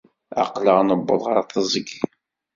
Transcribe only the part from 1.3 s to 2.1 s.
tiẓgi.